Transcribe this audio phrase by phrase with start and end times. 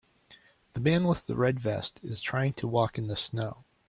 [0.73, 3.65] The man with the red vest is trying to walk in the snow.